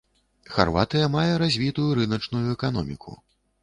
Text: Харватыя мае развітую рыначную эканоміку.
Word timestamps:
Харватыя 0.53 1.11
мае 1.17 1.27
развітую 1.43 1.87
рыначную 2.01 2.45
эканоміку. 2.59 3.21